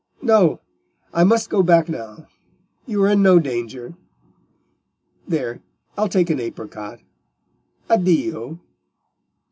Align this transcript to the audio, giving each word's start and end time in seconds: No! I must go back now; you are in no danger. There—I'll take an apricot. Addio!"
No! 0.23 0.59
I 1.13 1.23
must 1.23 1.51
go 1.51 1.61
back 1.61 1.87
now; 1.87 2.25
you 2.87 3.03
are 3.03 3.09
in 3.09 3.21
no 3.21 3.37
danger. 3.37 3.93
There—I'll 5.27 6.09
take 6.09 6.31
an 6.31 6.39
apricot. 6.39 7.01
Addio!" 7.87 8.57